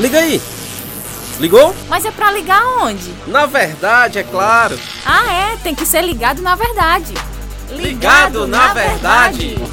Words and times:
Liga 0.00 0.18
aí! 0.18 0.40
Ligou? 1.38 1.74
Mas 1.86 2.06
é 2.06 2.10
pra 2.10 2.32
ligar 2.32 2.66
onde? 2.78 3.12
Na 3.26 3.44
verdade, 3.44 4.18
é 4.18 4.22
claro. 4.22 4.78
Ah, 5.04 5.30
é, 5.30 5.56
tem 5.58 5.74
que 5.74 5.84
ser 5.84 6.00
ligado 6.00 6.40
na 6.40 6.56
verdade. 6.56 7.12
Ligado, 7.68 7.78
ligado 7.82 8.46
na, 8.46 8.68
na, 8.68 8.72
verdade. 8.72 9.48
verdade. 9.48 9.72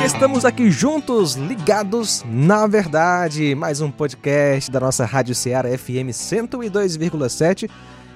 E 0.00 0.06
estamos 0.06 0.46
aqui 0.46 0.70
juntos, 0.70 1.34
ligados 1.34 2.24
na 2.26 2.66
verdade. 2.66 3.54
Mais 3.54 3.82
um 3.82 3.90
podcast 3.90 4.70
da 4.70 4.80
nossa 4.80 5.04
Rádio 5.04 5.34
Ceará 5.34 5.68
FM 5.76 6.08
102,7. 6.12 7.68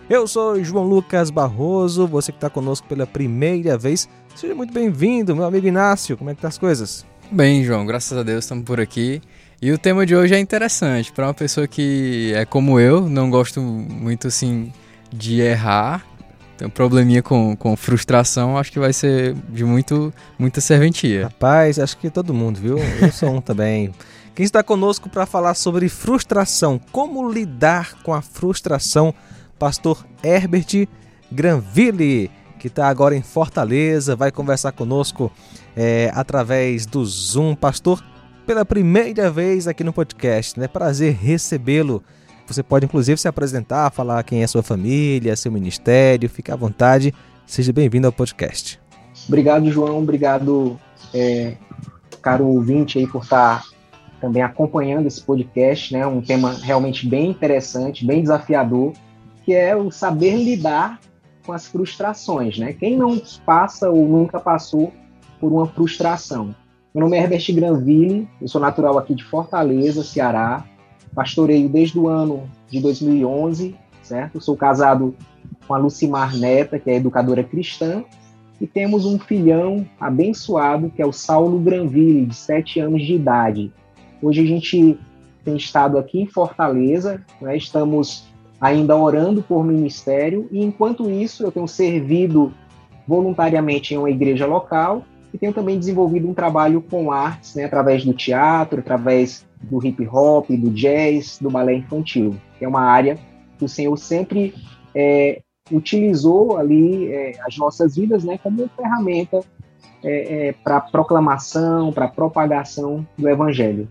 Eu 0.09 0.27
sou 0.27 0.64
João 0.64 0.87
Lucas 0.87 1.29
Barroso, 1.29 2.07
você 2.07 2.32
que 2.32 2.39
está 2.39 2.48
conosco 2.48 2.89
pela 2.89 3.07
primeira 3.07 3.77
vez. 3.77 4.09
Seja 4.34 4.55
muito 4.55 4.73
bem-vindo, 4.73 5.37
meu 5.37 5.45
amigo 5.45 5.66
Inácio. 5.66 6.16
Como 6.16 6.30
é 6.30 6.34
que 6.34 6.41
tá 6.41 6.48
as 6.48 6.56
coisas? 6.56 7.12
Bem, 7.32 7.64
João, 7.64 7.86
graças 7.86 8.18
a 8.18 8.22
Deus 8.22 8.45
estamos 8.45 8.62
por 8.62 8.78
aqui. 8.78 9.22
E 9.62 9.73
o 9.73 9.78
tema 9.78 10.04
de 10.04 10.14
hoje 10.14 10.34
é 10.34 10.38
interessante 10.38 11.10
para 11.10 11.28
uma 11.28 11.32
pessoa 11.32 11.66
que 11.66 12.30
é 12.36 12.45
como 12.45 12.78
eu, 12.78 13.09
não 13.09 13.30
gosto 13.30 13.59
muito 13.59 14.28
assim 14.28 14.70
de 15.10 15.40
errar, 15.40 16.04
tem 16.59 16.68
um 16.68 16.70
probleminha 16.70 17.23
com, 17.23 17.56
com 17.56 17.74
frustração, 17.74 18.59
acho 18.59 18.70
que 18.70 18.78
vai 18.78 18.92
ser 18.92 19.34
de 19.48 19.64
muito, 19.64 20.12
muita 20.38 20.60
serventia. 20.60 21.24
Rapaz, 21.24 21.78
acho 21.78 21.96
que 21.96 22.10
todo 22.10 22.34
mundo, 22.34 22.60
viu? 22.60 22.76
Eu 23.00 23.10
sou 23.10 23.30
um 23.30 23.40
também. 23.40 23.95
Quem 24.34 24.45
está 24.45 24.62
conosco 24.62 25.09
para 25.09 25.24
falar 25.24 25.54
sobre 25.54 25.88
frustração, 25.88 26.78
como 26.92 27.26
lidar 27.32 27.95
com 28.02 28.12
a 28.12 28.20
frustração, 28.20 29.14
pastor 29.59 30.04
Herbert 30.23 30.87
Granville, 31.32 32.30
que 32.62 32.69
está 32.69 32.87
agora 32.87 33.16
em 33.16 33.23
Fortaleza, 33.23 34.15
vai 34.15 34.30
conversar 34.30 34.71
conosco 34.71 35.33
é, 35.77 36.12
através 36.15 36.87
do 36.87 37.05
Zoom. 37.05 37.57
Pastor, 37.57 38.01
pela 38.46 38.65
primeira 38.65 39.29
vez 39.29 39.66
aqui 39.66 39.82
no 39.82 39.93
podcast, 39.93 40.60
né? 40.60 40.69
Prazer 40.69 41.13
recebê-lo. 41.13 42.04
Você 42.46 42.63
pode 42.63 42.87
inclusive 42.87 43.19
se 43.21 43.27
apresentar, 43.27 43.91
falar 43.91 44.23
quem 44.23 44.45
é 44.45 44.46
sua 44.46 44.63
família, 44.63 45.35
seu 45.35 45.51
ministério, 45.51 46.30
fique 46.30 46.52
à 46.52 46.57
vontade. 46.57 47.13
Seja 47.45 47.73
bem-vindo 47.73 48.07
ao 48.07 48.13
podcast. 48.13 48.80
Obrigado, 49.26 49.69
João. 49.69 49.99
Obrigado, 49.99 50.79
é, 51.13 51.57
caro 52.23 52.47
ouvinte, 52.47 52.97
aí, 52.97 53.09
por 53.09 53.24
estar 53.24 53.65
também 54.21 54.41
acompanhando 54.41 55.09
esse 55.09 55.21
podcast, 55.21 55.93
né? 55.93 56.07
Um 56.07 56.23
tema 56.23 56.52
realmente 56.63 57.09
bem 57.09 57.29
interessante, 57.29 58.07
bem 58.07 58.23
desafiador, 58.23 58.93
que 59.45 59.52
é 59.52 59.74
o 59.74 59.91
saber 59.91 60.37
lidar 60.37 61.01
com 61.45 61.52
as 61.52 61.66
frustrações, 61.66 62.59
né? 62.59 62.73
Quem 62.73 62.96
não 62.96 63.21
passa 63.45 63.90
ou 63.90 64.06
nunca 64.06 64.38
passou 64.38 64.93
por 65.41 65.53
uma 65.53 65.66
frustração. 65.66 66.54
Meu 66.94 67.04
nome 67.04 67.16
é 67.16 67.22
Herbert 67.22 67.54
Granville, 67.54 68.28
eu 68.41 68.48
sou 68.48 68.60
natural 68.60 68.98
aqui 68.98 69.15
de 69.15 69.25
Fortaleza, 69.25 70.04
Ceará. 70.04 70.65
Pastoreio 71.15 71.69
desde 71.69 71.98
o 71.98 72.09
ano 72.09 72.48
de 72.70 72.81
2011, 72.81 73.75
certo? 74.03 74.41
Sou 74.41 74.56
casado 74.56 75.15
com 75.66 75.75
a 75.75 75.78
Lucimar 75.78 76.37
Neta, 76.37 76.78
que 76.78 76.91
é 76.91 76.97
educadora 76.97 77.44
cristã, 77.44 78.04
e 78.60 78.66
temos 78.66 79.04
um 79.04 79.19
filhão 79.19 79.87
abençoado, 80.00 80.91
que 80.91 81.03
é 81.03 81.06
o 81.06 81.12
Saulo 81.12 81.59
Granville, 81.59 82.26
de 82.26 82.34
7 82.34 82.81
anos 82.81 83.03
de 83.03 83.15
idade. 83.15 83.72
Hoje 84.22 84.41
a 84.41 84.47
gente 84.47 84.98
tem 85.44 85.56
estado 85.56 85.98
aqui 85.98 86.20
em 86.20 86.26
Fortaleza, 86.26 87.20
né? 87.41 87.56
estamos 87.56 88.31
ainda 88.62 88.97
orando 88.97 89.43
por 89.43 89.65
ministério, 89.65 90.49
e 90.53 90.62
enquanto 90.62 91.10
isso 91.10 91.43
eu 91.43 91.50
tenho 91.50 91.66
servido 91.66 92.55
voluntariamente 93.09 93.93
em 93.93 93.99
uma 93.99 94.09
igreja 94.09 94.47
local 94.47 95.03
e 95.34 95.38
tenho 95.38 95.53
também 95.53 95.77
desenvolvido 95.77 96.28
um 96.28 96.34
trabalho 96.34 96.81
com 96.81 97.10
artes, 97.10 97.56
né, 97.56 97.65
através 97.65 98.04
do 98.04 98.15
teatro, 98.15 98.78
através 98.78 99.44
do 99.60 99.84
hip 99.84 100.06
hop, 100.06 100.49
do 100.50 100.71
jazz, 100.71 101.38
do 101.41 101.50
balé 101.50 101.75
infantil, 101.75 102.36
é 102.60 102.69
uma 102.69 102.82
área 102.82 103.19
que 103.59 103.64
o 103.64 103.69
Senhor 103.69 103.97
sempre 103.97 104.54
é, 104.94 105.42
utilizou 105.72 106.56
ali 106.56 107.12
é, 107.12 107.32
as 107.44 107.56
nossas 107.56 107.97
vidas, 107.97 108.22
né, 108.22 108.38
como 108.41 108.70
ferramenta 108.76 109.41
é, 110.04 110.48
é 110.48 110.53
para 110.53 110.81
proclamação, 110.81 111.92
para 111.92 112.06
propagação 112.06 113.04
do 113.19 113.28
Evangelho. 113.28 113.88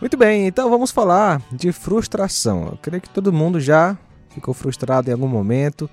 Muito 0.00 0.16
bem, 0.16 0.46
então 0.46 0.70
vamos 0.70 0.90
falar 0.90 1.42
de 1.52 1.70
frustração. 1.72 2.68
Eu 2.68 2.78
creio 2.80 3.02
que 3.02 3.10
todo 3.10 3.30
mundo 3.30 3.60
já 3.60 3.98
ficou 4.30 4.54
frustrado 4.54 5.10
em 5.10 5.12
algum 5.12 5.28
momento. 5.28 5.90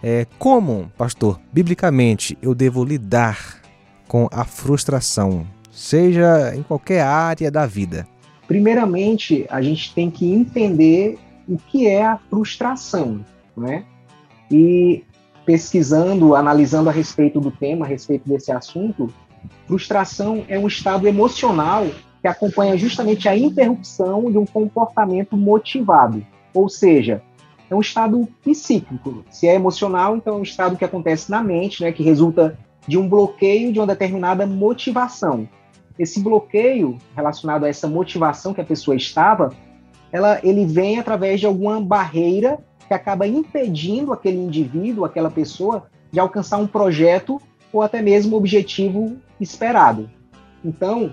É, 0.00 0.24
como, 0.38 0.90
pastor, 0.96 1.40
biblicamente 1.52 2.38
eu 2.40 2.54
devo 2.54 2.84
lidar 2.84 3.60
com 4.06 4.28
a 4.30 4.44
frustração, 4.44 5.44
seja 5.68 6.54
em 6.54 6.62
qualquer 6.62 7.02
área 7.02 7.50
da 7.50 7.66
vida? 7.66 8.06
Primeiramente, 8.46 9.46
a 9.50 9.60
gente 9.60 9.92
tem 9.94 10.12
que 10.12 10.32
entender 10.32 11.18
o 11.48 11.56
que 11.56 11.88
é 11.88 12.06
a 12.06 12.18
frustração, 12.30 13.24
né? 13.56 13.84
E 14.48 15.04
pesquisando, 15.44 16.36
analisando 16.36 16.88
a 16.88 16.92
respeito 16.92 17.40
do 17.40 17.50
tema, 17.50 17.84
a 17.84 17.88
respeito 17.88 18.28
desse 18.28 18.52
assunto, 18.52 19.12
frustração 19.66 20.44
é 20.46 20.56
um 20.56 20.68
estado 20.68 21.08
emocional 21.08 21.88
que 22.20 22.28
acompanha 22.28 22.76
justamente 22.76 23.28
a 23.28 23.36
interrupção 23.36 24.30
de 24.30 24.38
um 24.38 24.44
comportamento 24.44 25.36
motivado, 25.36 26.24
ou 26.52 26.68
seja, 26.68 27.22
é 27.70 27.74
um 27.74 27.80
estado 27.80 28.28
psíquico. 28.42 29.24
Se 29.30 29.46
é 29.46 29.54
emocional, 29.54 30.16
então 30.16 30.34
é 30.34 30.38
um 30.38 30.42
estado 30.42 30.76
que 30.76 30.84
acontece 30.84 31.30
na 31.30 31.42
mente, 31.42 31.82
né, 31.82 31.92
que 31.92 32.02
resulta 32.02 32.58
de 32.86 32.98
um 32.98 33.08
bloqueio 33.08 33.72
de 33.72 33.78
uma 33.78 33.86
determinada 33.86 34.46
motivação. 34.46 35.48
Esse 35.98 36.20
bloqueio 36.20 36.98
relacionado 37.14 37.64
a 37.64 37.68
essa 37.68 37.86
motivação 37.86 38.52
que 38.52 38.60
a 38.60 38.64
pessoa 38.64 38.96
estava, 38.96 39.54
ela, 40.10 40.40
ele 40.42 40.66
vem 40.66 40.98
através 40.98 41.38
de 41.38 41.46
alguma 41.46 41.80
barreira 41.80 42.58
que 42.88 42.94
acaba 42.94 43.26
impedindo 43.26 44.12
aquele 44.12 44.38
indivíduo, 44.38 45.04
aquela 45.04 45.30
pessoa, 45.30 45.86
de 46.10 46.18
alcançar 46.18 46.56
um 46.56 46.66
projeto 46.66 47.40
ou 47.72 47.82
até 47.82 48.02
mesmo 48.02 48.36
objetivo 48.36 49.16
esperado. 49.40 50.10
Então, 50.64 51.12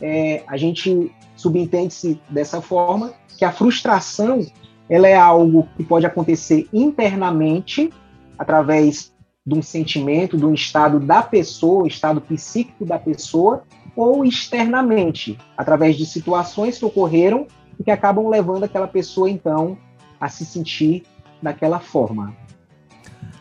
é, 0.00 0.42
a 0.46 0.56
gente 0.56 1.12
subentende-se 1.36 2.20
dessa 2.28 2.60
forma 2.60 3.12
que 3.36 3.44
a 3.44 3.52
frustração 3.52 4.46
ela 4.88 5.06
é 5.06 5.16
algo 5.16 5.68
que 5.76 5.84
pode 5.84 6.06
acontecer 6.06 6.66
internamente 6.72 7.90
através 8.38 9.12
de 9.46 9.54
um 9.54 9.62
sentimento, 9.62 10.36
de 10.36 10.44
um 10.44 10.54
estado 10.54 10.98
da 10.98 11.22
pessoa, 11.22 11.86
estado 11.86 12.20
psíquico 12.20 12.84
da 12.84 12.98
pessoa, 12.98 13.62
ou 13.96 14.24
externamente, 14.24 15.38
através 15.56 15.96
de 15.96 16.06
situações 16.06 16.78
que 16.78 16.84
ocorreram 16.84 17.46
e 17.78 17.84
que 17.84 17.90
acabam 17.90 18.28
levando 18.28 18.64
aquela 18.64 18.86
pessoa, 18.86 19.30
então, 19.30 19.76
a 20.20 20.28
se 20.28 20.44
sentir 20.44 21.04
daquela 21.42 21.80
forma. 21.80 22.34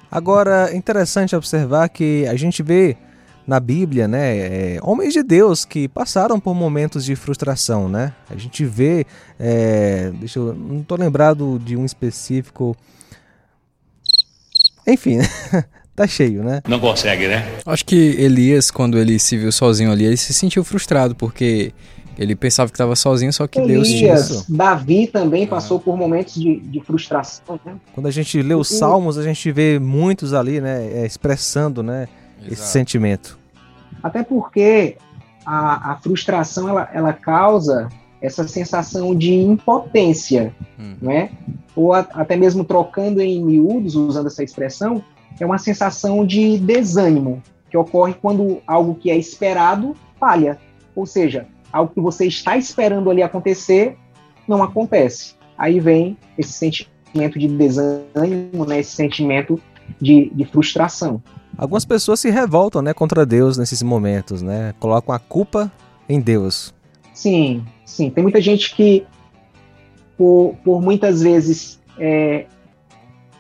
Agora, 0.10 0.74
interessante 0.76 1.36
observar 1.36 1.90
que 1.90 2.26
a 2.28 2.36
gente 2.36 2.64
vê 2.64 2.96
na 3.48 3.62
Bíblia, 3.62 4.10
né, 4.10 4.38
é, 4.38 4.80
homens 4.84 5.14
de 5.14 5.24
Deus 5.24 5.64
que 5.64 5.88
passaram 5.88 6.38
por 6.38 6.54
momentos 6.54 7.06
de 7.06 7.16
frustração, 7.16 7.88
né? 7.88 8.14
A 8.30 8.36
gente 8.36 8.66
vê, 8.66 9.06
é, 9.40 10.12
deixa 10.20 10.38
eu, 10.38 10.54
não 10.54 10.82
estou 10.82 10.98
lembrado 10.98 11.58
de 11.64 11.78
um 11.78 11.86
específico. 11.86 12.76
Enfim, 14.86 15.20
tá 15.96 16.06
cheio, 16.06 16.44
né? 16.44 16.62
Não 16.68 16.78
consegue, 16.78 17.30
né? 17.30 17.48
Acho 17.66 17.86
que 17.86 17.96
Elias, 17.96 18.70
quando 18.70 18.98
ele 18.98 19.18
se 19.18 19.38
viu 19.38 19.52
sozinho 19.52 19.94
ali, 19.94 20.04
ele 20.04 20.18
se 20.18 20.34
sentiu 20.34 20.66
frustrado, 20.66 21.16
porque 21.16 21.74
ele 22.18 22.36
pensava 22.36 22.70
que 22.70 22.76
estava 22.76 22.98
sozinho, 22.98 23.32
só 23.32 23.48
que 23.48 23.60
Elias, 23.60 23.88
Deus 23.88 24.00
tinha. 24.00 24.46
Davi 24.50 25.08
também 25.08 25.46
ah. 25.46 25.48
passou 25.48 25.80
por 25.80 25.96
momentos 25.96 26.34
de, 26.34 26.60
de 26.60 26.82
frustração, 26.82 27.58
né? 27.64 27.76
Quando 27.94 28.08
a 28.08 28.12
gente 28.12 28.42
lê 28.42 28.56
os 28.56 28.68
Salmos, 28.68 29.18
a 29.18 29.24
gente 29.24 29.50
vê 29.54 29.80
muitos 29.80 30.34
ali, 30.34 30.60
né, 30.60 30.86
é, 30.86 31.06
expressando, 31.06 31.82
né, 31.82 32.10
Exato. 32.40 32.54
esse 32.54 32.68
sentimento. 32.68 33.38
Até 34.02 34.24
porque 34.24 34.98
a, 35.46 35.94
a 35.94 35.96
frustração, 35.98 36.70
ela, 36.70 36.90
ela 36.94 37.14
causa 37.14 37.90
essa 38.22 38.48
sensação 38.48 39.16
de 39.16 39.34
impotência, 39.34 40.54
hum. 40.80 40.96
né? 41.02 41.32
Ou 41.76 41.94
a, 41.94 42.00
até 42.00 42.36
mesmo 42.36 42.64
trocando 42.64 43.22
em 43.22 43.44
miúdos, 43.44 43.96
usando 43.96 44.28
essa 44.28 44.44
expressão, 44.44 45.04
é 45.40 45.46
uma 45.46 45.58
sensação 45.58 46.26
de 46.26 46.58
desânimo 46.58 47.42
que 47.70 47.78
ocorre 47.78 48.14
quando 48.14 48.62
algo 48.66 48.96
que 48.96 49.12
é 49.12 49.18
esperado 49.18 49.96
falha. 50.20 50.58
Ou 50.96 51.06
seja, 51.06 51.48
algo 51.72 51.94
que 51.94 52.02
você 52.02 52.26
está 52.26 52.58
esperando 52.58 53.10
ali 53.10 53.22
acontecer 53.22 53.98
não 54.48 54.64
acontece. 54.64 55.36
Aí 55.58 55.80
vem 55.80 56.18
esse 56.38 56.54
sentimento 56.54 57.38
de 57.38 57.48
desânimo, 57.48 58.66
né, 58.66 58.80
esse 58.80 58.96
sentimento 58.96 59.60
de, 60.02 60.32
de 60.34 60.46
frustração. 60.46 61.22
Algumas 61.58 61.86
pessoas 61.86 62.20
se 62.20 62.30
revoltam 62.30 62.82
né, 62.82 62.94
contra 62.94 63.26
Deus 63.26 63.58
nesses 63.58 63.82
momentos, 63.82 64.42
né? 64.42 64.76
Colocam 64.80 65.14
a 65.14 65.20
culpa 65.20 65.72
em 66.08 66.20
Deus. 66.20 66.74
Sim, 67.14 67.66
sim. 67.84 68.12
Tem 68.12 68.22
muita 68.22 68.40
gente 68.40 68.76
que, 68.76 69.06
por, 70.16 70.56
por 70.64 70.82
muitas 70.82 71.22
vezes, 71.22 71.80
é, 71.98 72.46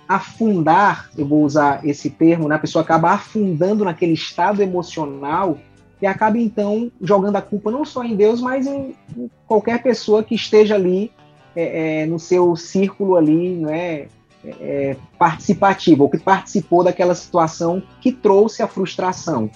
afundar, 0.07 1.09
eu 1.15 1.27
vou 1.27 1.43
usar 1.43 1.85
esse 1.85 2.09
termo, 2.09 2.47
né? 2.47 2.55
a 2.55 2.59
pessoa 2.59 2.81
acaba 2.81 3.11
afundando 3.11 3.85
naquele 3.85 4.13
estado 4.13 4.61
emocional 4.63 5.57
e 6.01 6.07
acaba 6.07 6.37
então 6.37 6.91
jogando 7.01 7.35
a 7.35 7.41
culpa 7.41 7.69
não 7.69 7.83
só 7.83 8.03
em 8.03 8.15
Deus, 8.15 8.41
mas 8.41 8.65
em, 8.65 8.95
em 9.15 9.29
qualquer 9.45 9.83
pessoa 9.83 10.23
que 10.23 10.33
esteja 10.33 10.75
ali 10.75 11.11
é, 11.55 12.01
é, 12.01 12.05
no 12.05 12.19
seu 12.19 12.55
círculo 12.55 13.15
ali, 13.15 13.55
né, 13.57 14.07
é, 14.45 14.95
participativo, 15.17 16.03
ou 16.03 16.09
que 16.09 16.17
participou 16.17 16.83
daquela 16.83 17.15
situação 17.15 17.81
que 18.01 18.11
trouxe 18.11 18.61
a 18.61 18.67
frustração. 18.67 19.49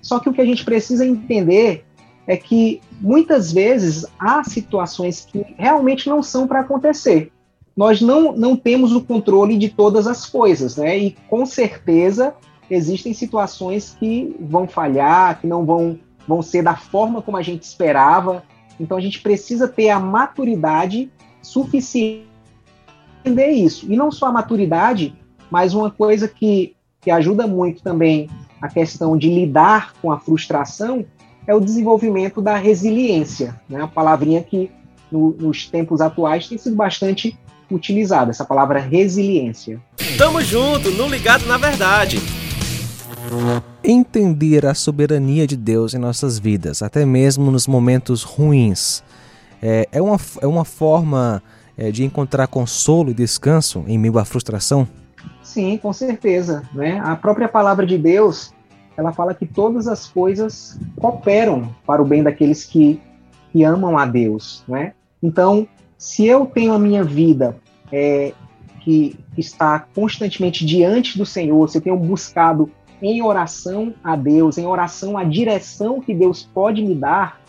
Só 0.00 0.18
que 0.18 0.28
o 0.28 0.32
que 0.32 0.40
a 0.40 0.44
gente 0.44 0.64
precisa 0.64 1.06
entender 1.06 1.84
é 2.26 2.36
que 2.36 2.80
muitas 3.00 3.52
vezes 3.52 4.06
há 4.18 4.42
situações 4.44 5.24
que 5.24 5.44
realmente 5.58 6.08
não 6.08 6.22
são 6.22 6.46
para 6.46 6.60
acontecer. 6.60 7.32
Nós 7.76 8.00
não, 8.00 8.32
não 8.32 8.56
temos 8.56 8.92
o 8.92 9.00
controle 9.00 9.56
de 9.56 9.68
todas 9.68 10.06
as 10.06 10.26
coisas, 10.26 10.76
né? 10.76 10.98
E 10.98 11.16
com 11.28 11.46
certeza 11.46 12.34
existem 12.70 13.12
situações 13.12 13.96
que 13.98 14.36
vão 14.40 14.68
falhar, 14.68 15.40
que 15.40 15.46
não 15.46 15.64
vão, 15.64 15.98
vão 16.26 16.42
ser 16.42 16.62
da 16.62 16.76
forma 16.76 17.22
como 17.22 17.36
a 17.36 17.42
gente 17.42 17.62
esperava. 17.62 18.42
Então 18.78 18.96
a 18.96 19.00
gente 19.00 19.20
precisa 19.20 19.66
ter 19.66 19.90
a 19.90 19.98
maturidade 19.98 21.10
suficiente 21.40 22.31
entender 23.22 23.50
isso. 23.50 23.90
E 23.90 23.96
não 23.96 24.10
só 24.10 24.26
a 24.26 24.32
maturidade, 24.32 25.14
mas 25.50 25.74
uma 25.74 25.90
coisa 25.90 26.26
que, 26.26 26.74
que 27.00 27.10
ajuda 27.10 27.46
muito 27.46 27.82
também 27.82 28.28
a 28.60 28.68
questão 28.68 29.16
de 29.16 29.28
lidar 29.28 29.92
com 30.00 30.10
a 30.10 30.18
frustração 30.18 31.04
é 31.46 31.54
o 31.54 31.60
desenvolvimento 31.60 32.40
da 32.40 32.56
resiliência, 32.56 33.60
né? 33.68 33.82
A 33.82 33.88
palavrinha 33.88 34.42
que 34.42 34.70
no, 35.10 35.32
nos 35.32 35.68
tempos 35.68 36.00
atuais 36.00 36.48
tem 36.48 36.56
sido 36.56 36.76
bastante 36.76 37.36
utilizada, 37.70 38.30
essa 38.30 38.44
palavra 38.44 38.78
resiliência. 38.78 39.80
Tamo 40.16 40.40
junto, 40.42 40.90
no 40.90 41.08
ligado 41.08 41.46
na 41.46 41.56
verdade. 41.56 42.18
Entender 43.82 44.66
a 44.66 44.74
soberania 44.74 45.46
de 45.46 45.56
Deus 45.56 45.94
em 45.94 45.98
nossas 45.98 46.38
vidas, 46.38 46.82
até 46.82 47.04
mesmo 47.04 47.50
nos 47.50 47.66
momentos 47.66 48.22
ruins, 48.22 49.02
é, 49.60 49.88
é, 49.90 50.02
uma, 50.02 50.18
é 50.40 50.46
uma 50.46 50.64
forma 50.64 51.42
é, 51.82 51.90
de 51.90 52.04
encontrar 52.04 52.46
consolo 52.46 53.10
e 53.10 53.14
descanso 53.14 53.84
em 53.88 53.98
meio 53.98 54.16
à 54.16 54.24
frustração? 54.24 54.86
Sim, 55.42 55.76
com 55.76 55.92
certeza. 55.92 56.62
Né? 56.72 57.00
A 57.04 57.16
própria 57.16 57.48
palavra 57.48 57.84
de 57.84 57.98
Deus, 57.98 58.54
ela 58.96 59.12
fala 59.12 59.34
que 59.34 59.46
todas 59.46 59.88
as 59.88 60.06
coisas 60.06 60.78
cooperam 60.96 61.74
para 61.84 62.00
o 62.00 62.04
bem 62.04 62.22
daqueles 62.22 62.64
que, 62.64 63.00
que 63.50 63.64
amam 63.64 63.98
a 63.98 64.06
Deus. 64.06 64.62
Né? 64.68 64.92
Então, 65.20 65.66
se 65.98 66.24
eu 66.24 66.46
tenho 66.46 66.72
a 66.72 66.78
minha 66.78 67.02
vida 67.02 67.56
é, 67.90 68.32
que, 68.80 69.18
está 69.36 69.80
constantemente 69.80 70.64
diante 70.64 71.16
do 71.16 71.24
Senhor, 71.24 71.68
se 71.68 71.78
eu 71.78 71.82
tenho 71.82 71.96
buscado 71.96 72.70
em 73.00 73.22
oração 73.22 73.94
a 74.04 74.14
Deus, 74.14 74.58
em 74.58 74.66
oração 74.66 75.18
à 75.18 75.24
direção 75.24 76.00
que 76.00 76.14
Deus 76.14 76.48
pode 76.54 76.82
me 76.82 76.94
dar, 76.94 77.40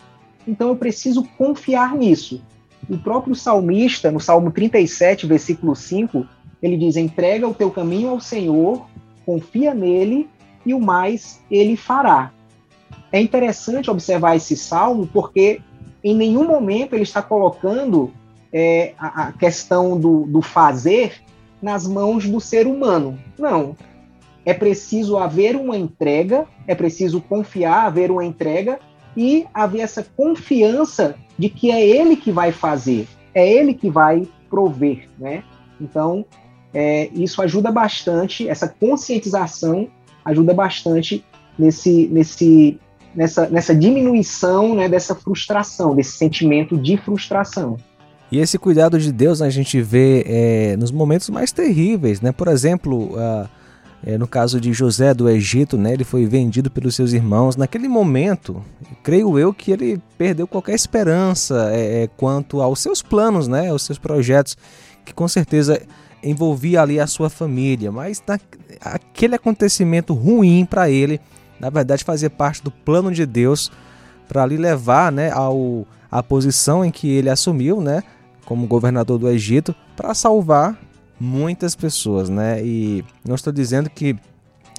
então 0.48 0.68
eu 0.68 0.76
preciso 0.76 1.22
confiar 1.36 1.94
nisso. 1.94 2.42
O 2.88 2.98
próprio 2.98 3.34
salmista, 3.34 4.10
no 4.10 4.20
Salmo 4.20 4.50
37, 4.50 5.26
versículo 5.26 5.74
5, 5.74 6.26
ele 6.62 6.76
diz: 6.76 6.96
entrega 6.96 7.48
o 7.48 7.54
teu 7.54 7.70
caminho 7.70 8.10
ao 8.10 8.20
Senhor, 8.20 8.86
confia 9.24 9.74
nele 9.74 10.28
e 10.64 10.74
o 10.74 10.80
mais 10.80 11.42
ele 11.50 11.76
fará. 11.76 12.32
É 13.12 13.20
interessante 13.20 13.90
observar 13.90 14.36
esse 14.36 14.56
salmo 14.56 15.06
porque 15.06 15.60
em 16.02 16.14
nenhum 16.14 16.46
momento 16.46 16.94
ele 16.94 17.02
está 17.02 17.22
colocando 17.22 18.12
é, 18.52 18.92
a, 18.98 19.28
a, 19.28 19.32
questão 19.32 19.98
do, 19.98 20.26
do 20.26 20.42
fazer 20.42 21.22
nas 21.62 21.86
mãos 21.86 22.28
do 22.28 22.40
ser 22.40 22.66
humano. 22.66 23.18
Não, 23.38 23.76
é 24.44 24.52
preciso 24.52 25.16
haver 25.16 25.56
uma 25.56 25.76
entrega, 25.76 26.46
é 26.66 26.74
preciso 26.74 27.20
confiar, 27.20 27.86
haver 27.86 28.10
uma 28.10 28.24
entrega 28.24 28.78
e 29.16 29.46
haver 29.54 29.80
essa 29.80 30.02
confiança 30.02 31.16
de 31.38 31.48
que 31.48 31.70
é 31.70 31.86
ele 31.86 32.16
que 32.16 32.30
vai 32.30 32.52
fazer, 32.52 33.06
é 33.34 33.50
ele 33.50 33.74
que 33.74 33.90
vai 33.90 34.26
prover, 34.48 35.08
né? 35.18 35.42
Então, 35.80 36.24
é, 36.72 37.08
isso 37.12 37.42
ajuda 37.42 37.70
bastante, 37.70 38.48
essa 38.48 38.68
conscientização 38.68 39.88
ajuda 40.24 40.54
bastante 40.54 41.24
nesse, 41.58 42.08
nesse, 42.08 42.78
nessa, 43.14 43.48
nessa 43.48 43.74
diminuição 43.74 44.74
né, 44.74 44.88
dessa 44.88 45.14
frustração, 45.14 45.94
desse 45.94 46.16
sentimento 46.16 46.76
de 46.76 46.96
frustração. 46.96 47.76
E 48.32 48.38
esse 48.38 48.58
cuidado 48.58 48.98
de 48.98 49.12
Deus 49.12 49.42
a 49.42 49.50
gente 49.50 49.80
vê 49.80 50.24
é, 50.26 50.76
nos 50.76 50.90
momentos 50.90 51.28
mais 51.30 51.52
terríveis, 51.52 52.20
né? 52.20 52.32
Por 52.32 52.48
exemplo, 52.48 53.14
uh, 53.14 53.48
é, 54.06 54.18
no 54.18 54.28
caso 54.28 54.60
de 54.60 54.70
José 54.72 55.14
do 55.14 55.28
Egito, 55.30 55.78
né, 55.78 55.94
ele 55.94 56.04
foi 56.04 56.26
vendido 56.26 56.70
pelos 56.70 56.94
seus 56.94 57.14
irmãos. 57.14 57.56
Naquele 57.56 57.88
momento, 57.88 58.62
creio 59.02 59.38
eu 59.38 59.54
que 59.54 59.72
ele 59.72 59.98
perdeu 60.18 60.46
qualquer 60.46 60.74
esperança 60.74 61.70
é, 61.72 62.02
é, 62.02 62.06
quanto 62.08 62.60
aos 62.60 62.80
seus 62.80 63.00
planos, 63.00 63.48
né, 63.48 63.70
aos 63.70 63.82
seus 63.82 63.98
projetos, 63.98 64.58
que 65.06 65.14
com 65.14 65.26
certeza 65.26 65.80
envolvia 66.22 66.82
ali 66.82 67.00
a 67.00 67.06
sua 67.06 67.30
família. 67.30 67.90
Mas 67.90 68.22
na, 68.26 68.38
aquele 68.82 69.36
acontecimento 69.36 70.12
ruim 70.12 70.66
para 70.66 70.90
ele, 70.90 71.18
na 71.58 71.70
verdade, 71.70 72.04
fazia 72.04 72.28
parte 72.28 72.62
do 72.62 72.70
plano 72.70 73.10
de 73.10 73.24
Deus 73.24 73.72
para 74.28 74.42
ali 74.42 74.58
levar 74.58 75.10
né, 75.10 75.30
ao, 75.30 75.86
a 76.10 76.22
posição 76.22 76.84
em 76.84 76.90
que 76.90 77.08
ele 77.08 77.30
assumiu, 77.30 77.80
né, 77.80 78.02
como 78.44 78.66
governador 78.66 79.18
do 79.18 79.30
Egito, 79.30 79.74
para 79.96 80.12
salvar 80.12 80.78
muitas 81.18 81.74
pessoas, 81.74 82.28
né? 82.28 82.64
E 82.64 83.04
não 83.26 83.34
estou 83.34 83.52
dizendo 83.52 83.88
que 83.88 84.16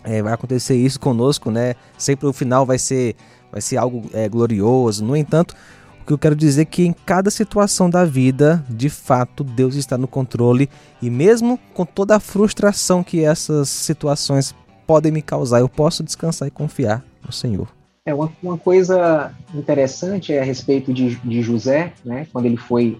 é, 0.03 0.21
vai 0.21 0.33
acontecer 0.33 0.75
isso 0.75 0.99
conosco, 0.99 1.49
né? 1.49 1.75
Sempre 1.97 2.27
o 2.27 2.33
final 2.33 2.65
vai 2.65 2.77
ser, 2.77 3.15
vai 3.51 3.61
ser 3.61 3.77
algo 3.77 4.09
é, 4.13 4.29
glorioso. 4.29 5.03
No 5.03 5.15
entanto, 5.15 5.55
o 6.01 6.05
que 6.05 6.13
eu 6.13 6.17
quero 6.17 6.35
dizer 6.35 6.61
é 6.61 6.65
que 6.65 6.85
em 6.85 6.93
cada 6.93 7.31
situação 7.31 7.89
da 7.89 8.05
vida, 8.05 8.63
de 8.69 8.89
fato, 8.89 9.43
Deus 9.43 9.75
está 9.75 9.97
no 9.97 10.07
controle 10.07 10.69
e 11.01 11.09
mesmo 11.09 11.59
com 11.73 11.85
toda 11.85 12.15
a 12.15 12.19
frustração 12.19 13.03
que 13.03 13.23
essas 13.23 13.69
situações 13.69 14.53
podem 14.85 15.11
me 15.11 15.21
causar, 15.21 15.61
eu 15.61 15.69
posso 15.69 16.03
descansar 16.03 16.47
e 16.47 16.51
confiar 16.51 17.03
no 17.25 17.31
Senhor. 17.31 17.67
É 18.05 18.13
uma, 18.13 18.31
uma 18.43 18.55
coisa 18.55 19.33
interessante 19.51 20.31
é 20.31 20.39
a 20.39 20.43
respeito 20.43 20.93
de, 20.93 21.15
de 21.15 21.41
José, 21.41 21.91
né? 22.05 22.27
Quando 22.31 22.45
ele 22.45 22.57
foi 22.57 22.99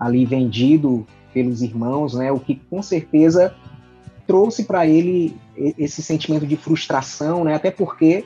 ali 0.00 0.24
vendido 0.24 1.06
pelos 1.34 1.60
irmãos, 1.60 2.14
né? 2.14 2.32
O 2.32 2.38
que 2.38 2.54
com 2.70 2.80
certeza 2.80 3.54
trouxe 4.26 4.64
para 4.64 4.86
ele 4.86 5.36
esse 5.56 6.02
sentimento 6.02 6.46
de 6.46 6.56
frustração, 6.56 7.44
né? 7.44 7.54
Até 7.54 7.70
porque 7.70 8.24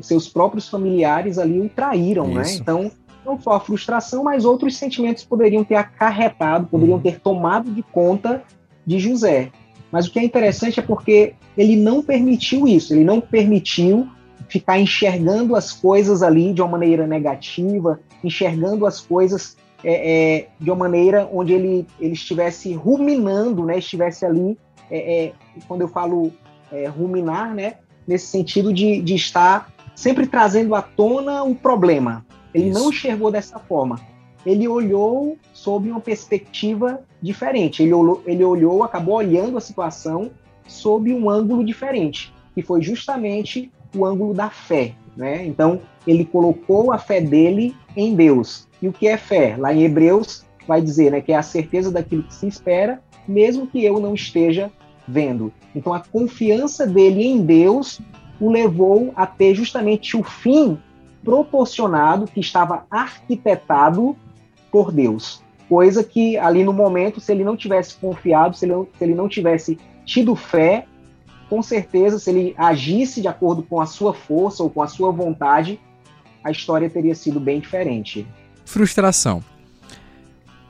seus 0.00 0.28
próprios 0.28 0.68
familiares 0.68 1.38
ali 1.38 1.60
o 1.60 1.68
traíram, 1.68 2.28
né? 2.28 2.42
Isso. 2.42 2.52
né? 2.52 2.58
Então, 2.60 2.90
não 3.24 3.40
só 3.40 3.52
a 3.54 3.60
frustração, 3.60 4.22
mas 4.22 4.44
outros 4.44 4.76
sentimentos 4.76 5.24
poderiam 5.24 5.64
ter 5.64 5.74
acarretado, 5.74 6.66
poderiam 6.66 6.96
uhum. 6.96 7.02
ter 7.02 7.20
tomado 7.20 7.70
de 7.70 7.82
conta 7.82 8.44
de 8.86 9.00
José. 9.00 9.50
Mas 9.90 10.06
o 10.06 10.12
que 10.12 10.18
é 10.18 10.24
interessante 10.24 10.78
é 10.78 10.82
porque 10.82 11.34
ele 11.58 11.76
não 11.76 12.02
permitiu 12.02 12.68
isso, 12.68 12.94
ele 12.94 13.04
não 13.04 13.20
permitiu 13.20 14.08
ficar 14.48 14.78
enxergando 14.78 15.56
as 15.56 15.72
coisas 15.72 16.22
ali 16.22 16.52
de 16.52 16.62
uma 16.62 16.70
maneira 16.70 17.06
negativa, 17.06 17.98
enxergando 18.22 18.86
as 18.86 19.00
coisas 19.00 19.56
é, 19.84 20.36
é, 20.38 20.48
de 20.58 20.70
uma 20.70 20.76
maneira 20.76 21.28
onde 21.32 21.52
ele, 21.52 21.86
ele 22.00 22.12
estivesse 22.12 22.72
ruminando, 22.72 23.64
né, 23.64 23.78
estivesse 23.78 24.24
ali, 24.24 24.58
é, 24.90 25.26
é 25.26 25.32
quando 25.66 25.82
eu 25.82 25.88
falo 25.88 26.32
é, 26.72 26.86
ruminar, 26.86 27.54
né, 27.54 27.74
nesse 28.06 28.26
sentido 28.26 28.72
de, 28.72 29.00
de 29.00 29.14
estar 29.14 29.70
sempre 29.94 30.26
trazendo 30.26 30.74
à 30.74 30.82
tona 30.82 31.42
o 31.42 31.54
problema. 31.54 32.24
Ele 32.54 32.70
Isso. 32.70 32.78
não 32.78 32.90
enxergou 32.90 33.30
dessa 33.30 33.58
forma. 33.58 34.00
Ele 34.44 34.68
olhou 34.68 35.36
sob 35.52 35.90
uma 35.90 36.00
perspectiva 36.00 37.02
diferente. 37.20 37.82
Ele 37.82 37.92
olhou, 37.92 38.22
ele 38.24 38.44
olhou, 38.44 38.84
acabou 38.84 39.16
olhando 39.16 39.58
a 39.58 39.60
situação 39.60 40.30
sob 40.66 41.12
um 41.12 41.28
ângulo 41.28 41.64
diferente, 41.64 42.32
que 42.54 42.62
foi 42.62 42.80
justamente 42.82 43.72
o 43.96 44.04
ângulo 44.04 44.34
da 44.34 44.50
fé. 44.50 44.94
Né? 45.16 45.46
Então, 45.46 45.80
ele 46.06 46.24
colocou 46.24 46.92
a 46.92 46.98
fé 46.98 47.20
dele 47.20 47.74
em 47.96 48.14
Deus. 48.14 48.68
E 48.80 48.88
o 48.88 48.92
que 48.92 49.08
é 49.08 49.16
fé? 49.16 49.56
Lá 49.58 49.72
em 49.72 49.82
Hebreus 49.82 50.44
vai 50.66 50.82
dizer 50.82 51.10
né, 51.10 51.20
que 51.20 51.32
é 51.32 51.36
a 51.36 51.42
certeza 51.42 51.90
daquilo 51.90 52.24
que 52.24 52.34
se 52.34 52.46
espera, 52.46 53.00
mesmo 53.26 53.66
que 53.66 53.82
eu 53.84 53.98
não 53.98 54.14
esteja 54.14 54.70
vendo. 55.08 55.52
Então, 55.74 55.94
a 55.94 56.00
confiança 56.00 56.86
dele 56.86 57.24
em 57.24 57.42
Deus 57.42 58.00
o 58.40 58.50
levou 58.50 59.12
a 59.16 59.26
ter 59.26 59.54
justamente 59.54 60.16
o 60.16 60.22
fim 60.22 60.78
proporcionado 61.24 62.26
que 62.26 62.40
estava 62.40 62.86
arquitetado 62.90 64.16
por 64.70 64.92
Deus. 64.92 65.42
Coisa 65.68 66.04
que 66.04 66.36
ali 66.36 66.62
no 66.62 66.72
momento, 66.72 67.20
se 67.20 67.32
ele 67.32 67.42
não 67.42 67.56
tivesse 67.56 67.96
confiado, 67.96 68.56
se 68.56 68.64
ele 68.64 68.72
não, 68.72 68.86
se 68.96 69.04
ele 69.04 69.14
não 69.14 69.28
tivesse 69.28 69.78
tido 70.04 70.36
fé, 70.36 70.86
com 71.48 71.62
certeza, 71.62 72.18
se 72.18 72.30
ele 72.30 72.54
agisse 72.56 73.20
de 73.20 73.28
acordo 73.28 73.62
com 73.62 73.80
a 73.80 73.86
sua 73.86 74.12
força 74.12 74.62
ou 74.62 74.70
com 74.70 74.82
a 74.82 74.86
sua 74.86 75.10
vontade, 75.12 75.80
a 76.42 76.50
história 76.50 76.90
teria 76.90 77.14
sido 77.14 77.40
bem 77.40 77.60
diferente. 77.60 78.26
Frustração. 78.64 79.42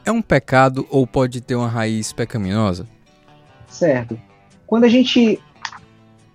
É 0.04 0.12
um 0.12 0.22
pecado 0.22 0.86
ou 0.90 1.06
pode 1.06 1.40
ter 1.40 1.54
uma 1.54 1.68
raiz 1.68 2.12
pecaminosa? 2.12 2.86
Certo. 3.66 4.18
Quando 4.66 4.84
a 4.84 4.88
gente 4.88 5.40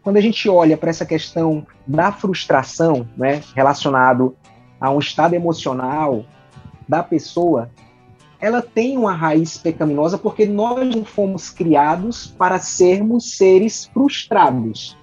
quando 0.03 0.17
a 0.17 0.21
gente 0.21 0.49
olha 0.49 0.75
para 0.75 0.89
essa 0.89 1.05
questão 1.05 1.65
da 1.85 2.11
frustração, 2.11 3.07
né, 3.15 3.43
relacionado 3.55 4.35
a 4.79 4.89
um 4.89 4.97
estado 4.97 5.35
emocional 5.35 6.25
da 6.89 7.03
pessoa, 7.03 7.69
ela 8.41 8.61
tem 8.61 8.97
uma 8.97 9.13
raiz 9.13 9.55
pecaminosa 9.57 10.17
porque 10.17 10.47
nós 10.47 10.93
não 10.93 11.05
fomos 11.05 11.51
criados 11.51 12.25
para 12.25 12.57
sermos 12.57 13.37
seres 13.37 13.85
frustrados. 13.85 14.97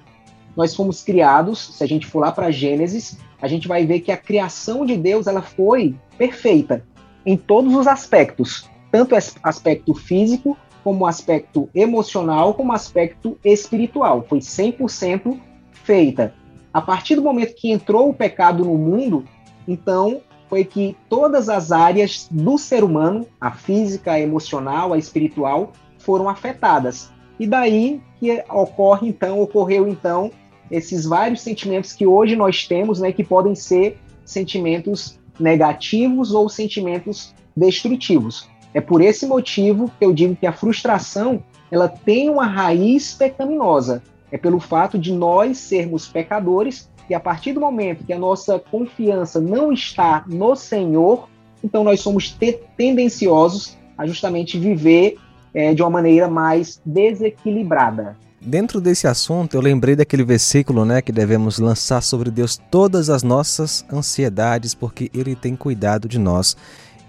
Nós 0.57 0.75
fomos 0.75 1.05
criados, 1.05 1.77
se 1.77 1.85
a 1.85 1.87
gente 1.87 2.05
for 2.05 2.19
lá 2.19 2.33
para 2.33 2.51
Gênesis, 2.51 3.17
a 3.41 3.47
gente 3.47 3.69
vai 3.69 3.87
ver 3.87 4.01
que 4.01 4.11
a 4.11 4.17
criação 4.17 4.85
de 4.85 4.97
Deus 4.97 5.29
ela 5.29 5.41
foi 5.41 5.95
perfeita 6.19 6.85
em 7.25 7.37
todos 7.37 7.77
os 7.77 7.87
aspectos, 7.87 8.69
tanto 8.91 9.15
aspecto 9.15 9.95
físico 9.95 10.57
como 10.83 11.07
aspecto 11.07 11.69
emocional, 11.73 12.55
como 12.55 12.73
aspecto 12.73 13.39
espiritual. 13.45 14.25
Foi 14.29 14.41
100% 14.41 15.39
feita. 15.71 16.35
A 16.73 16.81
partir 16.81 17.15
do 17.15 17.23
momento 17.23 17.55
que 17.55 17.71
entrou 17.71 18.09
o 18.09 18.15
pecado 18.15 18.65
no 18.65 18.77
mundo, 18.77 19.25
então 19.67 20.23
foi 20.49 20.65
que 20.65 20.97
todas 21.09 21.49
as 21.49 21.71
áreas 21.73 22.29
do 22.31 22.57
ser 22.59 22.83
humano, 22.83 23.27
a 23.41 23.51
física, 23.51 24.13
a 24.13 24.21
emocional, 24.21 24.93
a 24.93 24.99
espiritual, 24.99 25.73
foram 25.99 26.29
afetadas. 26.29 27.11
E 27.39 27.47
daí 27.47 28.01
que 28.19 28.43
ocorre 28.49 29.09
então, 29.09 29.41
ocorreu 29.41 29.87
então 29.87 30.31
esses 30.71 31.05
vários 31.05 31.41
sentimentos 31.41 31.93
que 31.93 32.07
hoje 32.07 32.37
nós 32.37 32.67
temos, 32.67 33.01
né, 33.01 33.13
que 33.13 33.25
podem 33.25 33.55
ser 33.55 33.99
sentimentos 34.25 35.19
negativos 35.39 36.33
ou 36.33 36.49
sentimentos 36.49 37.35
destrutivos. 37.57 38.49
É 38.75 38.81
por 38.81 39.01
esse 39.01 39.27
motivo 39.27 39.91
que 39.99 40.05
eu 40.05 40.13
digo 40.13 40.37
que 40.37 40.47
a 40.47 40.53
frustração 40.53 41.43
ela 41.71 41.89
tem 41.89 42.29
uma 42.29 42.47
raiz 42.47 43.15
pecaminosa. 43.15 44.03
É 44.31 44.37
pelo 44.37 44.61
fato 44.61 44.99
de 44.99 45.13
nós 45.13 45.59
sermos 45.59 46.07
pecadores 46.07 46.91
e 47.09 47.15
a 47.15 47.21
partir 47.21 47.53
do 47.53 47.61
momento 47.61 48.05
que 48.05 48.13
a 48.13 48.19
nossa 48.19 48.59
confiança 48.59 49.41
não 49.41 49.73
está 49.73 50.25
no 50.27 50.55
Senhor, 50.55 51.29
então 51.63 51.83
nós 51.83 52.01
somos 52.01 52.31
te 52.31 52.59
tendenciosos 52.77 53.77
a 53.97 54.07
justamente 54.07 54.59
viver 54.59 55.17
é, 55.55 55.75
de 55.75 55.83
uma 55.83 55.91
maneira 55.91 56.29
mais 56.29 56.81
desequilibrada. 56.85 58.17
Dentro 58.41 58.81
desse 58.81 59.09
assunto, 59.09 59.55
eu 59.55 59.61
lembrei 59.61 59.97
daquele 59.97 60.23
versículo, 60.23 60.85
né, 60.85 61.03
que 61.03 61.11
devemos 61.11 61.59
lançar 61.59 62.01
sobre 62.03 62.31
Deus 62.31 62.61
todas 62.71 63.11
as 63.11 63.25
nossas 63.25 63.85
ansiedades, 63.93 64.75
porque 64.75 65.11
Ele 65.13 65.35
tem 65.35 65.57
cuidado 65.57 66.09
de 66.09 66.19
nós. 66.19 66.57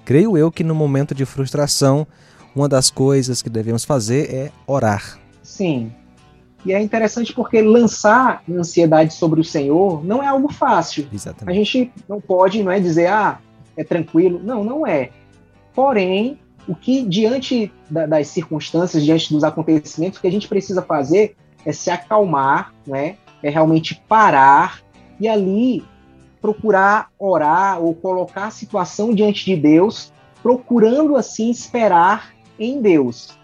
Creio 0.03 0.36
eu 0.36 0.51
que 0.51 0.63
no 0.63 0.74
momento 0.74 1.13
de 1.13 1.25
frustração, 1.25 2.08
uma 2.56 2.68
das 2.68 2.89
coisas 2.89 3.44
que 3.44 3.50
devemos 3.50 3.86
fazer 3.86 4.34
é 4.34 4.51
orar. 4.65 5.20
Sim. 5.44 5.91
E 6.66 6.74
é 6.74 6.82
interessante 6.82 7.34
porque 7.34 7.62
lançar 7.62 8.44
ansiedade 8.50 9.13
sobre 9.13 9.39
o 9.39 9.44
Senhor 9.44 10.04
não 10.04 10.22
é 10.22 10.28
algo 10.28 10.51
fácil. 10.51 11.08
Exatamente. 11.12 11.56
A 11.56 11.58
gente 11.58 11.92
não 12.08 12.20
pode, 12.20 12.62
não 12.62 12.72
é 12.72 12.80
dizer, 12.80 13.08
ah, 13.08 13.39
é 13.78 13.84
tranquilo. 13.84 14.42
Não, 14.44 14.63
não 14.63 14.86
é. 14.86 15.10
Porém, 15.74 16.38
o 16.68 16.75
que 16.75 17.04
diante 17.04 17.72
da, 17.89 18.06
das 18.06 18.28
circunstâncias, 18.28 19.04
diante 19.04 19.34
dos 19.34 19.44
acontecimentos, 19.44 20.20
o 20.20 20.22
que 20.22 20.28
a 20.28 20.32
gente 20.32 20.48
precisa 20.48 20.82
fazer 20.82 21.36
é 21.66 21.72
se 21.72 21.89
acalmar, 21.89 22.74
né? 22.86 23.16
É 23.42 23.50
realmente 23.50 24.01
parar 24.08 24.82
e 25.20 25.28
ali 25.28 25.84
procurar 26.42 27.10
orar 27.18 27.82
ou 27.82 27.94
colocar 27.94 28.48
a 28.48 28.51
situação 28.51 29.13
diante 29.13 29.46
de 29.46 29.56
Deus, 29.56 30.12
procurando 30.42 31.16
assim 31.16 31.50
esperar 31.50 32.34
em 32.58 32.82
Deus. 32.82 33.38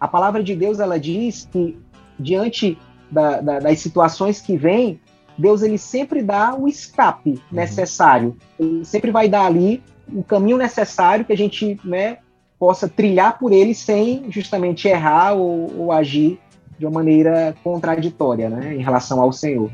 A 0.00 0.08
palavra 0.08 0.42
de 0.42 0.54
Deus 0.54 0.80
ela 0.80 0.98
diz 0.98 1.48
que 1.50 1.78
diante 2.22 2.78
da, 3.10 3.40
da, 3.40 3.58
das 3.58 3.80
situações 3.80 4.40
que 4.40 4.56
vêm, 4.56 5.00
Deus 5.36 5.62
ele 5.62 5.78
sempre 5.78 6.22
dá 6.22 6.54
o 6.54 6.68
escape 6.68 7.30
uhum. 7.30 7.38
necessário. 7.50 8.36
Ele 8.58 8.84
sempre 8.84 9.10
vai 9.10 9.28
dar 9.28 9.46
ali 9.46 9.82
o 10.12 10.22
caminho 10.22 10.56
necessário 10.56 11.24
que 11.24 11.32
a 11.32 11.36
gente 11.36 11.80
né, 11.84 12.18
possa 12.58 12.88
trilhar 12.88 13.38
por 13.38 13.52
ele 13.52 13.74
sem 13.74 14.30
justamente 14.30 14.88
errar 14.88 15.34
ou, 15.34 15.72
ou 15.76 15.92
agir 15.92 16.38
de 16.78 16.86
uma 16.86 16.92
maneira 16.92 17.54
contraditória 17.62 18.48
né, 18.48 18.74
em 18.74 18.82
relação 18.82 19.20
ao 19.20 19.32
Senhor. 19.32 19.70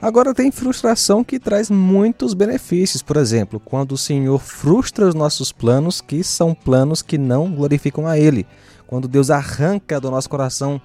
Agora 0.00 0.34
tem 0.34 0.50
frustração 0.50 1.24
que 1.24 1.38
traz 1.38 1.70
muitos 1.70 2.34
benefícios, 2.34 3.02
por 3.02 3.16
exemplo, 3.16 3.58
quando 3.58 3.92
o 3.92 3.98
Senhor 3.98 4.38
frustra 4.38 5.08
os 5.08 5.14
nossos 5.14 5.50
planos, 5.50 6.02
que 6.02 6.22
são 6.22 6.54
planos 6.54 7.00
que 7.00 7.16
não 7.16 7.50
glorificam 7.50 8.06
a 8.06 8.18
Ele. 8.18 8.46
Quando 8.86 9.08
Deus 9.08 9.30
arranca 9.30 9.98
do 9.98 10.10
nosso 10.10 10.28
coração 10.28 10.80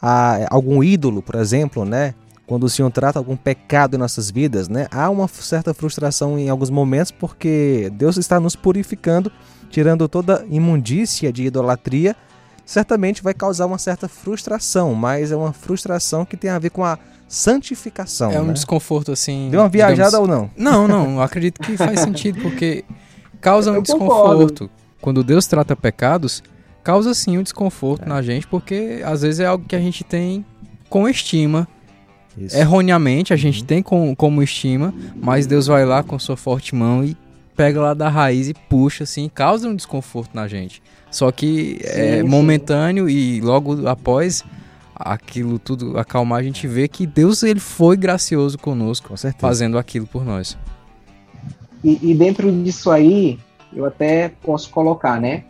a, 0.00 0.46
algum 0.54 0.82
ídolo, 0.82 1.22
por 1.22 1.34
exemplo, 1.36 1.84
né? 1.84 2.14
Quando 2.46 2.64
o 2.64 2.68
Senhor 2.68 2.90
trata 2.90 3.18
algum 3.18 3.36
pecado 3.36 3.94
em 3.94 3.98
nossas 3.98 4.30
vidas, 4.30 4.68
né? 4.68 4.86
Há 4.90 5.10
uma 5.10 5.28
certa 5.28 5.74
frustração 5.74 6.38
em 6.38 6.48
alguns 6.48 6.70
momentos 6.70 7.12
porque 7.12 7.90
Deus 7.92 8.16
está 8.16 8.40
nos 8.40 8.56
purificando, 8.56 9.30
tirando 9.70 10.08
toda 10.08 10.46
imundícia 10.48 11.30
de 11.32 11.44
idolatria. 11.44 12.16
Certamente 12.64 13.22
vai 13.22 13.34
causar 13.34 13.66
uma 13.66 13.78
certa 13.78 14.08
frustração, 14.08 14.94
mas 14.94 15.30
é 15.30 15.36
uma 15.36 15.52
frustração 15.52 16.24
que 16.24 16.36
tem 16.36 16.50
a 16.50 16.58
ver 16.58 16.70
com 16.70 16.84
a 16.84 16.98
santificação. 17.28 18.30
É 18.30 18.40
um 18.40 18.46
né? 18.46 18.52
desconforto 18.54 19.12
assim. 19.12 19.48
Deu 19.50 19.60
uma 19.60 19.68
viajada 19.68 20.18
digamos... 20.18 20.28
ou 20.28 20.34
não? 20.34 20.50
Não, 20.56 20.88
não. 20.88 21.22
Acredito 21.22 21.60
que 21.60 21.76
faz 21.76 22.00
sentido 22.00 22.40
porque 22.40 22.84
causa 23.40 23.70
um 23.70 23.76
Eu 23.76 23.82
desconforto. 23.82 24.68
Concordo. 24.68 24.70
Quando 25.00 25.22
Deus 25.22 25.46
trata 25.46 25.76
pecados, 25.76 26.42
causa 26.88 27.12
sim 27.12 27.36
um 27.36 27.42
desconforto 27.42 28.04
é. 28.04 28.08
na 28.08 28.22
gente, 28.22 28.46
porque 28.46 29.02
às 29.04 29.20
vezes 29.20 29.40
é 29.40 29.44
algo 29.46 29.62
que 29.68 29.76
a 29.76 29.78
gente 29.78 30.02
tem 30.02 30.42
com 30.88 31.06
estima. 31.06 31.68
Isso. 32.34 32.56
Erroneamente 32.56 33.34
a 33.34 33.36
gente 33.36 33.60
uhum. 33.60 33.66
tem 33.66 33.82
com, 33.82 34.16
como 34.16 34.42
estima, 34.42 34.94
mas 35.14 35.46
Deus 35.46 35.66
vai 35.66 35.84
lá 35.84 36.02
com 36.02 36.18
sua 36.18 36.34
forte 36.34 36.74
mão 36.74 37.04
e 37.04 37.14
pega 37.54 37.78
lá 37.78 37.92
da 37.92 38.08
raiz 38.08 38.48
e 38.48 38.54
puxa 38.54 39.04
assim, 39.04 39.28
causa 39.28 39.68
um 39.68 39.76
desconforto 39.76 40.30
na 40.32 40.48
gente. 40.48 40.82
Só 41.10 41.30
que 41.30 41.78
sim, 41.82 42.00
é 42.00 42.22
sim. 42.22 42.22
momentâneo 42.22 43.06
e 43.06 43.38
logo 43.42 43.86
após 43.86 44.42
aquilo 44.94 45.58
tudo 45.58 45.98
acalmar, 45.98 46.40
a 46.40 46.42
gente 46.42 46.66
vê 46.66 46.88
que 46.88 47.06
Deus 47.06 47.42
ele 47.42 47.60
foi 47.60 47.98
gracioso 47.98 48.56
conosco, 48.56 49.08
Com 49.08 49.16
fazendo 49.38 49.76
aquilo 49.76 50.06
por 50.06 50.24
nós. 50.24 50.56
E, 51.84 51.98
e, 52.10 52.14
dentro 52.14 52.50
disso 52.50 52.90
aí, 52.90 53.38
eu 53.76 53.84
até 53.84 54.30
posso 54.42 54.70
colocar, 54.70 55.20
né? 55.20 55.44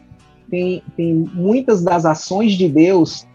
Tem, 0.51 0.83
tem 0.97 1.15
muitas 1.15 1.83
das 1.83 2.05
ações 2.05 2.55
de 2.55 2.69
Deus 2.69 3.27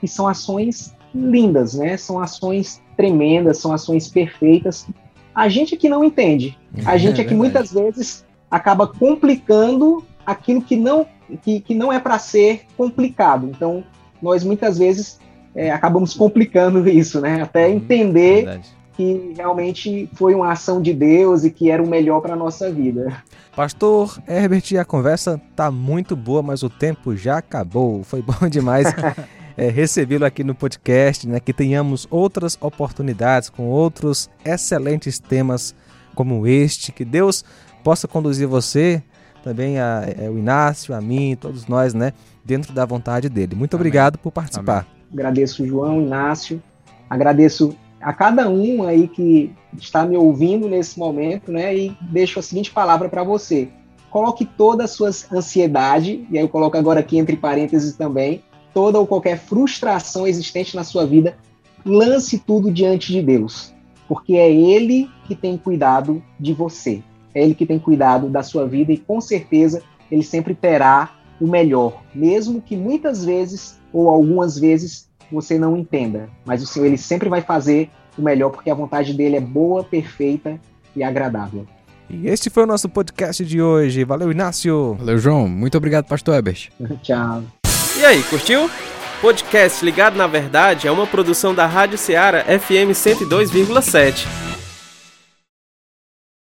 que 0.00 0.08
são 0.08 0.26
ações 0.26 0.94
lindas, 1.14 1.74
né? 1.74 1.96
São 1.96 2.20
ações 2.20 2.80
tremendas, 2.96 3.58
são 3.58 3.72
ações 3.72 4.08
perfeitas. 4.08 4.86
A 5.34 5.48
gente 5.48 5.76
que 5.76 5.88
não 5.88 6.04
entende, 6.04 6.56
a 6.84 6.96
gente 6.96 7.20
é, 7.20 7.24
é 7.24 7.26
que 7.26 7.34
muitas 7.34 7.72
vezes 7.72 8.24
acaba 8.50 8.86
complicando 8.86 10.04
aquilo 10.24 10.62
que 10.62 10.76
não 10.76 11.06
que, 11.42 11.60
que 11.60 11.74
não 11.74 11.92
é 11.92 11.98
para 12.00 12.18
ser 12.18 12.62
complicado. 12.76 13.46
Então, 13.46 13.84
nós 14.20 14.42
muitas 14.42 14.78
vezes 14.78 15.20
é, 15.54 15.70
acabamos 15.70 16.14
complicando 16.14 16.88
isso, 16.88 17.20
né? 17.20 17.42
Até 17.42 17.68
uhum, 17.68 17.74
entender 17.74 18.44
verdade. 18.44 18.79
Que 18.96 19.32
realmente 19.36 20.08
foi 20.14 20.34
uma 20.34 20.52
ação 20.52 20.80
de 20.80 20.92
Deus 20.92 21.44
e 21.44 21.50
que 21.50 21.70
era 21.70 21.82
o 21.82 21.88
melhor 21.88 22.20
para 22.20 22.34
a 22.34 22.36
nossa 22.36 22.70
vida. 22.70 23.22
Pastor 23.54 24.18
Herbert, 24.28 24.62
a 24.78 24.84
conversa 24.84 25.40
tá 25.56 25.70
muito 25.70 26.14
boa, 26.14 26.42
mas 26.42 26.62
o 26.62 26.70
tempo 26.70 27.16
já 27.16 27.38
acabou. 27.38 28.02
Foi 28.02 28.22
bom 28.22 28.46
demais 28.48 28.86
é, 29.56 29.68
recebê-lo 29.68 30.24
aqui 30.24 30.44
no 30.44 30.54
podcast, 30.54 31.28
né? 31.28 31.40
Que 31.40 31.52
tenhamos 31.52 32.06
outras 32.10 32.56
oportunidades 32.60 33.50
com 33.50 33.68
outros 33.68 34.30
excelentes 34.44 35.18
temas 35.18 35.74
como 36.14 36.46
este. 36.46 36.92
Que 36.92 37.04
Deus 37.04 37.44
possa 37.82 38.06
conduzir 38.06 38.46
você, 38.46 39.02
também 39.42 39.78
a, 39.78 40.00
a, 40.00 40.24
é, 40.24 40.30
o 40.30 40.38
Inácio, 40.38 40.94
a 40.94 41.00
mim, 41.00 41.36
todos 41.38 41.66
nós, 41.66 41.94
né? 41.94 42.12
Dentro 42.44 42.72
da 42.72 42.84
vontade 42.84 43.28
dele. 43.28 43.54
Muito 43.54 43.74
Amém. 43.74 43.80
obrigado 43.80 44.18
por 44.18 44.30
participar. 44.30 44.86
Amém. 44.86 45.00
Agradeço 45.12 45.62
o 45.62 45.66
João, 45.66 46.00
Inácio, 46.00 46.62
agradeço 47.08 47.76
a 48.00 48.12
cada 48.12 48.48
um 48.48 48.82
aí 48.82 49.06
que 49.06 49.52
está 49.78 50.04
me 50.04 50.16
ouvindo 50.16 50.68
nesse 50.68 50.98
momento, 50.98 51.52
né? 51.52 51.76
E 51.76 51.96
deixo 52.00 52.38
a 52.38 52.42
seguinte 52.42 52.70
palavra 52.70 53.08
para 53.08 53.22
você. 53.22 53.68
Coloque 54.08 54.44
toda 54.44 54.84
a 54.84 54.88
sua 54.88 55.10
ansiedade, 55.32 56.26
e 56.30 56.38
aí 56.38 56.42
eu 56.42 56.48
coloco 56.48 56.76
agora 56.76 57.00
aqui 57.00 57.18
entre 57.18 57.36
parênteses 57.36 57.94
também, 57.94 58.42
toda 58.74 58.98
ou 58.98 59.06
qualquer 59.06 59.38
frustração 59.38 60.26
existente 60.26 60.74
na 60.74 60.82
sua 60.82 61.06
vida, 61.06 61.36
lance 61.84 62.38
tudo 62.38 62.70
diante 62.70 63.12
de 63.12 63.22
Deus, 63.22 63.72
porque 64.08 64.34
é 64.34 64.50
Ele 64.50 65.08
que 65.26 65.34
tem 65.34 65.56
cuidado 65.56 66.22
de 66.38 66.52
você, 66.52 67.02
é 67.34 67.42
Ele 67.42 67.54
que 67.54 67.66
tem 67.66 67.78
cuidado 67.78 68.28
da 68.28 68.42
sua 68.42 68.66
vida 68.66 68.92
e 68.92 68.98
com 68.98 69.20
certeza 69.20 69.82
Ele 70.10 70.22
sempre 70.22 70.54
terá 70.54 71.14
o 71.40 71.46
melhor, 71.46 72.02
mesmo 72.14 72.60
que 72.60 72.76
muitas 72.76 73.24
vezes 73.24 73.78
ou 73.92 74.08
algumas 74.08 74.58
vezes 74.58 75.08
você 75.34 75.58
não 75.58 75.76
entenda. 75.76 76.28
Mas 76.44 76.62
o 76.62 76.66
Senhor 76.66 76.86
ele 76.86 76.98
sempre 76.98 77.28
vai 77.28 77.42
fazer 77.42 77.90
o 78.16 78.22
melhor 78.22 78.50
porque 78.50 78.70
a 78.70 78.74
vontade 78.74 79.14
dele 79.14 79.36
é 79.36 79.40
boa, 79.40 79.84
perfeita 79.84 80.58
e 80.94 81.02
agradável. 81.02 81.66
E 82.08 82.26
este 82.26 82.50
foi 82.50 82.64
o 82.64 82.66
nosso 82.66 82.88
podcast 82.88 83.44
de 83.44 83.62
hoje. 83.62 84.02
Valeu, 84.04 84.32
Inácio. 84.32 84.94
Valeu, 84.98 85.18
João. 85.18 85.48
Muito 85.48 85.78
obrigado, 85.78 86.06
Pastor 86.06 86.34
Ebert. 86.34 86.70
Tchau. 87.02 87.42
E 87.98 88.04
aí, 88.04 88.22
curtiu? 88.24 88.68
Podcast 89.20 89.84
Ligado 89.84 90.16
na 90.16 90.26
Verdade 90.26 90.88
é 90.88 90.90
uma 90.90 91.06
produção 91.06 91.54
da 91.54 91.66
Rádio 91.66 91.98
Ceará 91.98 92.42
FM 92.42 92.92
102,7. 92.92 94.49